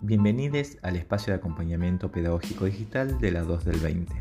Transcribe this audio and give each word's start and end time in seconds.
Bienvenidos 0.00 0.78
al 0.82 0.96
espacio 0.96 1.32
de 1.32 1.38
acompañamiento 1.38 2.10
pedagógico 2.10 2.64
digital 2.64 3.18
de 3.20 3.30
la 3.32 3.42
2 3.42 3.64
del 3.64 3.80
20. 3.80 4.12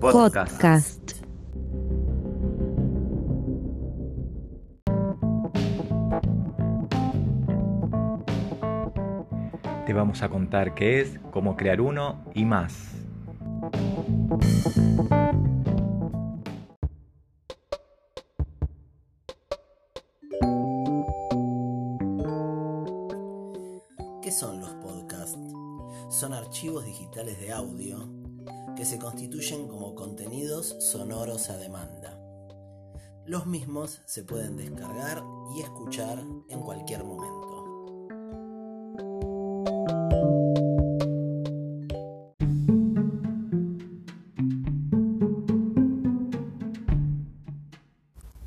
Podcast. 0.00 0.99
Te 9.90 9.94
vamos 9.94 10.22
a 10.22 10.28
contar 10.28 10.76
qué 10.76 11.00
es, 11.00 11.18
cómo 11.32 11.56
crear 11.56 11.80
uno 11.80 12.24
y 12.32 12.44
más. 12.44 12.92
¿Qué 24.22 24.30
son 24.30 24.60
los 24.60 24.70
podcasts? 24.74 25.36
Son 26.08 26.34
archivos 26.34 26.84
digitales 26.84 27.40
de 27.40 27.50
audio 27.50 28.08
que 28.76 28.84
se 28.84 28.96
constituyen 28.96 29.66
como 29.66 29.96
contenidos 29.96 30.68
sonoros 30.78 31.50
a 31.50 31.56
demanda. 31.56 32.16
Los 33.26 33.44
mismos 33.46 34.02
se 34.06 34.22
pueden 34.22 34.56
descargar 34.56 35.20
y 35.56 35.62
escuchar 35.62 36.22
en 36.48 36.60
cualquier 36.60 37.02
momento. 37.02 37.49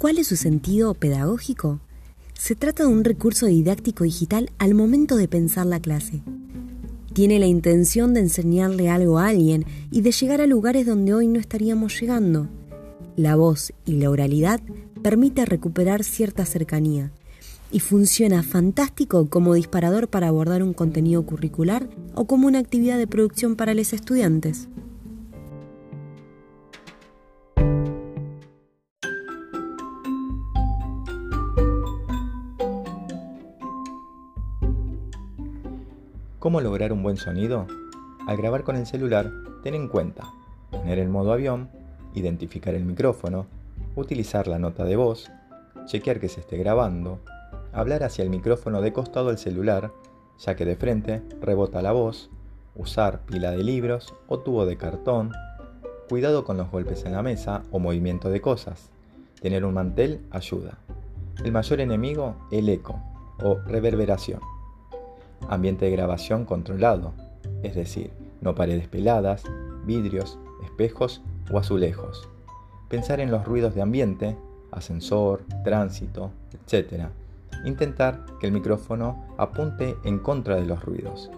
¿Cuál 0.03 0.17
es 0.17 0.27
su 0.27 0.35
sentido 0.35 0.95
pedagógico? 0.95 1.79
Se 2.33 2.55
trata 2.55 2.83
de 2.83 2.89
un 2.89 3.05
recurso 3.05 3.45
didáctico 3.45 4.03
digital 4.03 4.51
al 4.57 4.75
momento 4.75 5.15
de 5.15 5.29
pensar 5.29 5.65
la 5.65 5.79
clase. 5.79 6.21
Tiene 7.13 7.39
la 7.39 7.45
intención 7.45 8.13
de 8.13 8.19
enseñarle 8.19 8.89
algo 8.89 9.17
a 9.17 9.29
alguien 9.29 9.65
y 9.91 10.01
de 10.01 10.11
llegar 10.11 10.41
a 10.41 10.45
lugares 10.45 10.85
donde 10.85 11.13
hoy 11.13 11.27
no 11.27 11.39
estaríamos 11.39 11.97
llegando. 12.01 12.49
La 13.15 13.37
voz 13.37 13.71
y 13.85 13.93
la 13.93 14.09
oralidad 14.09 14.59
permite 15.01 15.45
recuperar 15.45 16.03
cierta 16.03 16.45
cercanía 16.45 17.13
y 17.71 17.79
funciona 17.79 18.43
fantástico 18.43 19.29
como 19.29 19.53
disparador 19.53 20.09
para 20.09 20.27
abordar 20.27 20.63
un 20.63 20.73
contenido 20.73 21.25
curricular 21.25 21.87
o 22.13 22.25
como 22.25 22.47
una 22.47 22.59
actividad 22.59 22.97
de 22.97 23.07
producción 23.07 23.55
para 23.55 23.73
los 23.73 23.93
estudiantes. 23.93 24.67
¿Cómo 36.43 36.59
lograr 36.59 36.91
un 36.91 37.03
buen 37.03 37.15
sonido? 37.15 37.67
Al 38.27 38.35
grabar 38.35 38.65
con 38.65 38.75
el 38.75 38.85
celular, 38.85 39.31
ten 39.63 39.75
en 39.75 39.87
cuenta 39.87 40.25
poner 40.71 40.99
el 40.99 41.07
modo 41.07 41.31
avión, 41.31 41.69
identificar 42.15 42.75
el 42.75 42.83
micrófono, 42.83 43.45
utilizar 43.95 44.49
la 44.49 44.59
nota 44.59 44.83
de 44.83 44.97
voz, 44.97 45.31
chequear 45.85 46.19
que 46.19 46.27
se 46.27 46.41
esté 46.41 46.57
grabando, 46.57 47.21
hablar 47.71 48.03
hacia 48.03 48.25
el 48.25 48.29
micrófono 48.29 48.81
de 48.81 48.91
costado 48.91 49.29
del 49.29 49.37
celular, 49.37 49.93
ya 50.37 50.57
que 50.57 50.65
de 50.65 50.75
frente 50.75 51.21
rebota 51.39 51.81
la 51.81 51.93
voz, 51.93 52.29
usar 52.75 53.21
pila 53.21 53.51
de 53.51 53.63
libros 53.63 54.13
o 54.27 54.39
tubo 54.39 54.65
de 54.65 54.75
cartón, 54.75 55.31
cuidado 56.09 56.43
con 56.43 56.57
los 56.57 56.69
golpes 56.69 57.05
en 57.05 57.13
la 57.13 57.23
mesa 57.23 57.63
o 57.71 57.79
movimiento 57.79 58.29
de 58.29 58.41
cosas. 58.41 58.89
Tener 59.41 59.63
un 59.63 59.75
mantel 59.75 60.19
ayuda. 60.29 60.77
El 61.45 61.53
mayor 61.53 61.79
enemigo, 61.79 62.35
el 62.51 62.67
eco 62.67 62.99
o 63.41 63.59
reverberación. 63.65 64.41
Ambiente 65.49 65.85
de 65.85 65.91
grabación 65.91 66.45
controlado, 66.45 67.13
es 67.63 67.75
decir, 67.75 68.11
no 68.41 68.55
paredes 68.55 68.87
peladas, 68.87 69.43
vidrios, 69.85 70.37
espejos 70.63 71.21
o 71.51 71.57
azulejos. 71.57 72.29
Pensar 72.89 73.19
en 73.19 73.31
los 73.31 73.45
ruidos 73.45 73.75
de 73.75 73.81
ambiente, 73.81 74.37
ascensor, 74.71 75.43
tránsito, 75.63 76.31
etc. 76.53 77.07
Intentar 77.65 78.25
que 78.39 78.47
el 78.47 78.53
micrófono 78.53 79.25
apunte 79.37 79.95
en 80.03 80.19
contra 80.19 80.55
de 80.55 80.65
los 80.65 80.83
ruidos. 80.83 81.31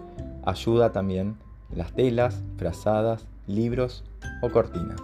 Ayuda 0.44 0.92
también 0.92 1.36
las 1.74 1.92
telas, 1.92 2.42
frazadas, 2.56 3.26
libros 3.46 4.04
o 4.42 4.50
cortinas. 4.50 5.00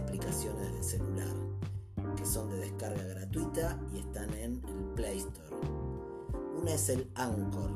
Aplicaciones 0.00 0.72
de 0.74 0.82
celular, 0.82 1.34
que 2.16 2.24
son 2.24 2.48
de 2.50 2.56
descarga 2.56 3.02
gratuita 3.02 3.78
y 3.94 3.98
están 3.98 4.32
en 4.34 4.62
el 4.66 4.84
Play 4.94 5.18
Store. 5.18 5.56
Una 6.60 6.74
es 6.74 6.88
el 6.88 7.10
Anchor, 7.14 7.70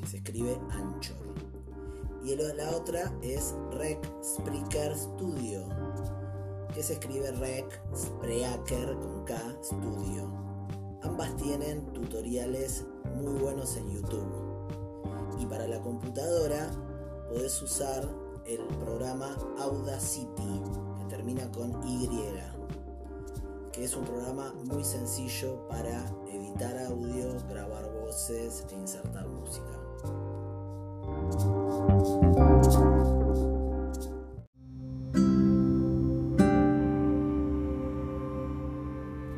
que 0.00 0.06
se 0.06 0.16
escribe 0.18 0.58
Anchor. 0.70 1.34
Y 2.24 2.34
la 2.36 2.70
otra 2.70 3.12
es 3.20 3.54
Rec 3.72 3.98
Spreaker 4.22 4.96
Studio, 4.96 5.68
que 6.74 6.82
se 6.82 6.94
escribe 6.94 7.30
Rec 7.32 7.82
Spreaker 7.94 8.94
con 8.98 9.24
K 9.24 9.36
Studio. 9.62 10.32
Ambas 11.02 11.36
tienen 11.36 11.84
tutoriales 11.92 12.86
muy 13.14 13.34
buenos 13.34 13.76
en 13.76 13.90
YouTube. 13.90 14.26
Y 15.38 15.46
para 15.46 15.68
la 15.68 15.80
computadora 15.82 16.70
podés 17.28 17.60
usar 17.60 18.08
el 18.46 18.60
programa 18.78 19.36
Audacity, 19.58 20.60
que 20.98 21.04
termina 21.08 21.50
con 21.50 21.70
Y, 21.86 22.08
que 23.72 23.84
es 23.84 23.96
un 23.96 24.04
programa 24.04 24.52
muy 24.64 24.84
sencillo 24.84 25.66
para 25.68 26.04
editar 26.30 26.76
audio, 26.86 27.34
grabar 27.48 27.90
voces 28.00 28.64
e 28.70 28.74
insertar 28.74 29.26
música. 29.26 29.64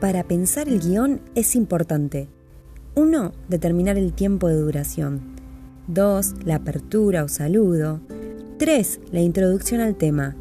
Para 0.01 0.25
pensar 0.25 0.69
el 0.69 0.81
guion 0.81 1.21
es 1.35 1.57
importante 1.57 2.29
1. 2.95 3.33
Determinar 3.49 3.97
el 3.97 4.13
tiempo 4.13 4.49
de 4.49 4.57
duración. 4.57 5.21
2. 5.89 6.45
La 6.45 6.57
apertura 6.57 7.25
o 7.25 7.29
saludo. 7.29 8.01
3. 8.59 9.01
La 9.13 9.21
introducción 9.21 9.83
al 9.83 9.97
tema. 9.97 10.35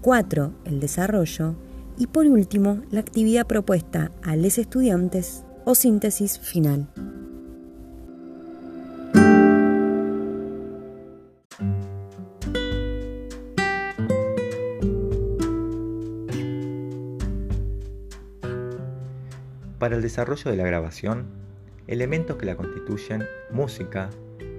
4. 0.00 0.52
El 0.64 0.80
desarrollo. 0.80 1.54
Y 1.96 2.08
por 2.08 2.26
último, 2.26 2.82
la 2.90 2.98
actividad 2.98 3.46
propuesta 3.46 4.10
a 4.24 4.34
los 4.34 4.58
estudiantes 4.58 5.44
o 5.64 5.76
síntesis 5.76 6.40
final. 6.40 6.88
Para 19.78 19.94
el 19.94 20.02
desarrollo 20.02 20.50
de 20.50 20.56
la 20.56 20.64
grabación, 20.64 21.26
elementos 21.86 22.36
que 22.36 22.46
la 22.46 22.56
constituyen 22.56 23.22
música, 23.52 24.10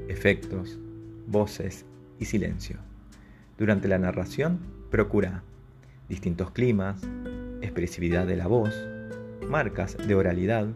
efectos, 0.07 0.79
voces 1.27 1.85
y 2.19 2.25
silencio. 2.25 2.90
Durante 3.57 3.87
la 3.87 3.99
narración, 3.99 4.59
procura 4.89 5.43
distintos 6.09 6.51
climas, 6.51 7.01
expresividad 7.61 8.25
de 8.27 8.35
la 8.35 8.47
voz, 8.47 8.73
marcas 9.47 9.97
de 9.97 10.15
oralidad, 10.15 10.67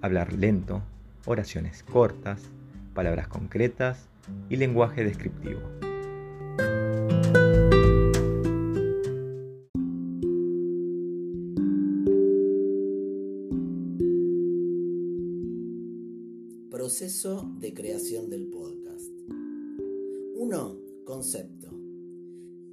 hablar 0.00 0.32
lento, 0.32 0.82
oraciones 1.26 1.82
cortas, 1.82 2.42
palabras 2.94 3.28
concretas 3.28 4.08
y 4.48 4.56
lenguaje 4.56 5.04
descriptivo. 5.04 5.60
Proceso 16.70 17.50
de 17.58 17.72
creación 17.72 18.28
del 18.28 18.48
podcast. 18.48 19.10
1. 20.36 20.76
Concepto. 21.04 21.71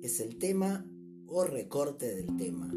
Es 0.02 0.22
el 0.22 0.38
tema 0.38 0.86
o 1.28 1.44
recorte 1.44 2.16
del 2.16 2.38
tema. 2.38 2.74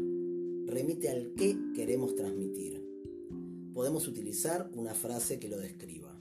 Remite 0.65 1.09
al 1.09 1.33
qué 1.37 1.57
queremos 1.73 2.15
transmitir. 2.15 2.83
Podemos 3.73 4.09
utilizar 4.09 4.69
una 4.75 4.93
frase 4.93 5.39
que 5.39 5.47
lo 5.47 5.57
describa. 5.57 6.13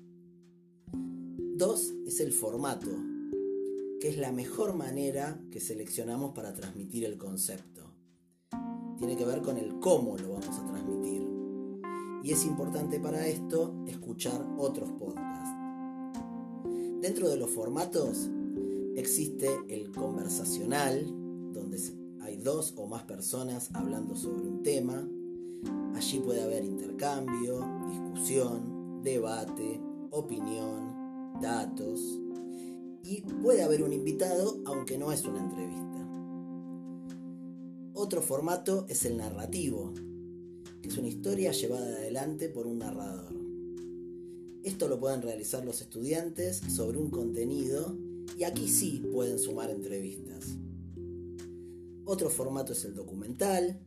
2. 0.92 1.94
Es 2.06 2.20
el 2.20 2.32
formato, 2.32 2.86
que 4.00 4.10
es 4.10 4.16
la 4.16 4.30
mejor 4.30 4.74
manera 4.76 5.42
que 5.50 5.58
seleccionamos 5.58 6.34
para 6.34 6.54
transmitir 6.54 7.04
el 7.04 7.18
concepto. 7.18 7.82
Tiene 8.96 9.16
que 9.16 9.24
ver 9.24 9.42
con 9.42 9.58
el 9.58 9.80
cómo 9.80 10.16
lo 10.16 10.34
vamos 10.34 10.56
a 10.56 10.66
transmitir. 10.68 11.26
Y 12.22 12.30
es 12.30 12.44
importante 12.44 13.00
para 13.00 13.26
esto 13.26 13.74
escuchar 13.88 14.46
otros 14.56 14.92
podcasts. 14.92 15.50
Dentro 17.00 17.28
de 17.28 17.36
los 17.38 17.50
formatos 17.50 18.30
existe 18.96 19.48
el 19.68 19.90
conversacional, 19.90 21.06
donde 21.52 21.78
hay 22.20 22.36
dos 22.36 22.74
o 22.76 22.86
más 22.86 23.04
personas 23.04 23.70
hablando 23.74 24.14
sobre 24.16 24.46
un 24.46 24.62
tema. 24.62 25.08
Allí 25.94 26.20
puede 26.20 26.42
haber 26.42 26.64
intercambio, 26.64 27.60
discusión, 27.88 29.02
debate, 29.02 29.80
opinión, 30.10 31.40
datos 31.40 32.20
y 33.04 33.22
puede 33.42 33.62
haber 33.62 33.82
un 33.82 33.92
invitado 33.92 34.60
aunque 34.64 34.98
no 34.98 35.12
es 35.12 35.24
una 35.24 35.40
entrevista. 35.40 35.82
Otro 37.94 38.22
formato 38.22 38.86
es 38.88 39.04
el 39.04 39.16
narrativo, 39.16 39.92
que 40.80 40.88
es 40.88 40.96
una 40.96 41.08
historia 41.08 41.52
llevada 41.52 41.86
adelante 41.86 42.48
por 42.48 42.66
un 42.66 42.78
narrador. 42.78 43.34
Esto 44.62 44.88
lo 44.88 45.00
pueden 45.00 45.22
realizar 45.22 45.64
los 45.64 45.80
estudiantes 45.80 46.58
sobre 46.68 46.98
un 46.98 47.10
contenido 47.10 47.96
y 48.36 48.44
aquí 48.44 48.68
sí 48.68 49.02
pueden 49.12 49.38
sumar 49.38 49.70
entrevistas. 49.70 50.56
Otro 52.04 52.30
formato 52.30 52.72
es 52.72 52.84
el 52.84 52.94
documental, 52.94 53.80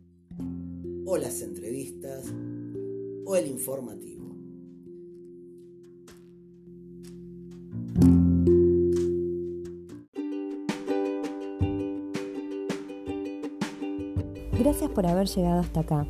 o 1.05 1.17
las 1.17 1.41
entrevistas, 1.41 2.25
o 3.25 3.35
el 3.35 3.47
informativo. 3.47 4.25
Gracias 14.57 14.89
por 14.89 15.05
haber 15.05 15.27
llegado 15.27 15.59
hasta 15.59 15.81
acá. 15.81 16.07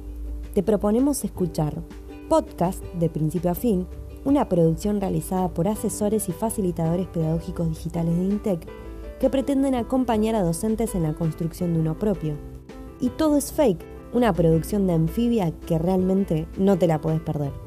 Te 0.54 0.64
proponemos 0.64 1.26
escuchar 1.26 1.84
podcast 2.30 2.84
de 3.00 3.10
principio 3.10 3.52
a 3.52 3.56
fin, 3.56 3.86
una 4.26 4.50
producción 4.50 5.00
realizada 5.00 5.48
por 5.50 5.68
asesores 5.68 6.28
y 6.28 6.34
facilitadores 6.34 7.08
pedagógicos 7.08 7.70
digitales 7.70 8.18
de 8.18 8.24
INTEC 8.24 8.68
que 9.20 9.30
pretenden 9.30 9.76
acompañar 9.76 10.36
a 10.36 10.44
docentes 10.44 10.96
en 10.96 11.04
la 11.04 11.14
construcción 11.14 11.74
de 11.74 11.80
uno 11.80 11.98
propio. 11.98 12.34
Y 13.00 13.10
todo 13.10 13.38
es 13.38 13.54
fake, 13.54 13.86
una 14.14 14.34
producción 14.34 14.88
de 14.88 14.94
anfibia 14.94 15.52
que 15.52 15.78
realmente 15.78 16.48
no 16.58 16.78
te 16.78 16.88
la 16.88 17.00
puedes 17.00 17.22
perder. 17.22 17.65